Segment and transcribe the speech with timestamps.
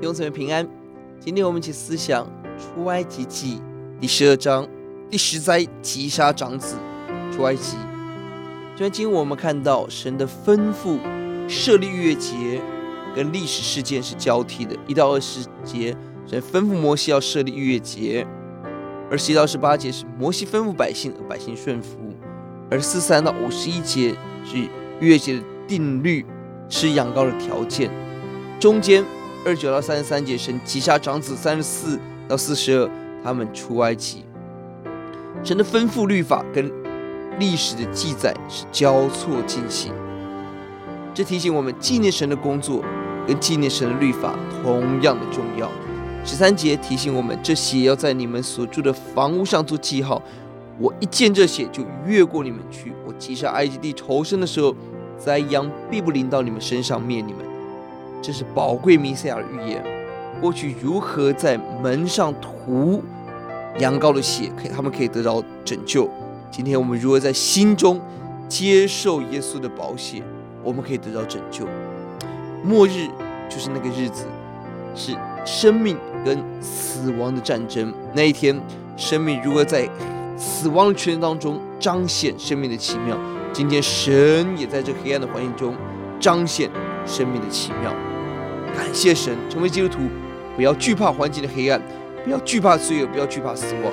[0.00, 0.66] 兄姊妹平安。
[1.18, 2.24] 今天我们一起思想
[2.56, 3.60] 出埃及记
[4.00, 4.66] 第十二章
[5.10, 6.76] 第十灾击杀长子。
[7.32, 7.76] 出埃及，
[8.74, 10.98] 这段经文我们看到神的吩咐
[11.48, 12.60] 设立逾越节
[13.14, 14.76] 跟历史事件是交替的。
[14.86, 15.96] 一到二十节，
[16.26, 18.24] 神吩咐摩西要设立逾越节；
[19.10, 21.96] 二十一到十八节是摩西吩咐百姓，而百姓顺服；
[22.70, 24.56] 而四三到五十一节是
[25.00, 26.24] 逾越节的定律，
[26.68, 27.90] 吃羊羔的条件。
[28.58, 29.04] 中间
[29.44, 31.98] 二九到三十三节，神击杀长子；三十四
[32.28, 32.90] 到四十二，
[33.22, 34.24] 他们出埃及。
[35.44, 36.70] 神的吩咐律法跟
[37.38, 39.92] 历史的记载是交错进行，
[41.14, 42.82] 这提醒我们纪念神的工作
[43.26, 45.70] 跟纪念神的律法同样的重要。
[46.24, 50.20] 十三节提醒我们，这血要在你们所住的房屋上做记号。
[50.80, 52.92] 我一见这血就越过你们去。
[53.06, 54.74] 我击杀埃及地仇生的时候，
[55.16, 57.57] 灾殃必不临到你们身上灭你们。
[58.20, 59.82] 这是宝贵弥赛亚的预言。
[60.40, 63.02] 过去如何在门上涂
[63.78, 66.08] 羊羔的血，可以他们可以得到拯救。
[66.50, 68.00] 今天我们如何在心中
[68.48, 70.22] 接受耶稣的宝血，
[70.62, 71.66] 我们可以得到拯救。
[72.64, 73.06] 末日
[73.48, 74.24] 就是那个日子，
[74.94, 77.92] 是生命跟死亡的战争。
[78.14, 78.60] 那一天，
[78.96, 79.88] 生命如何在
[80.36, 83.16] 死亡的权势当中彰显生命的奇妙？
[83.52, 85.74] 今天神也在这黑暗的环境中
[86.20, 86.70] 彰显
[87.06, 87.92] 生命的奇妙。
[88.78, 89.98] 感谢神，成为基督徒，
[90.54, 91.82] 不要惧怕环境的黑暗，
[92.24, 93.92] 不要惧怕罪恶，不要惧怕死亡，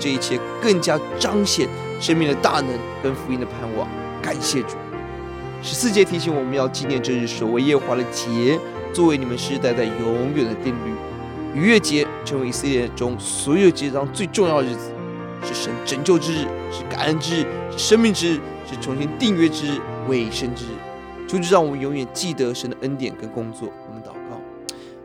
[0.00, 1.68] 这一切更加彰显
[2.00, 2.68] 生命的大能
[3.00, 3.86] 跟福音的盼望。
[4.20, 4.70] 感谢主。
[5.62, 8.58] 十四节提醒我们要纪念这日，守为耶和华的节，
[8.92, 10.90] 作为你们世世代代永远的定律。
[11.54, 14.90] 逾越节成为以色列中所有节当中最重要的日子，
[15.44, 16.38] 是神拯救之日，
[16.72, 20.70] 是感恩之日，是生命之日，是重新订约之日，尾声之日。
[21.28, 23.68] 求主让我们永远记得神的恩典跟工作。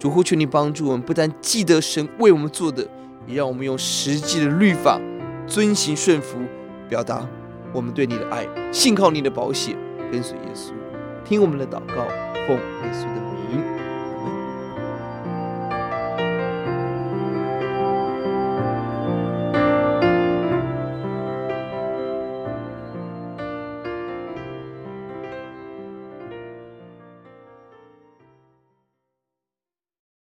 [0.00, 2.82] 主呼求你帮助我们，不但记得神为我们做的，
[3.26, 4.98] 也让我们用实际的律法
[5.46, 6.38] 遵行顺服，
[6.88, 7.28] 表达
[7.70, 9.76] 我们对你的爱，信靠你的保险，
[10.10, 10.70] 跟随耶稣。
[11.22, 12.08] 听我们的祷告，
[12.46, 13.79] 奉耶稣的名。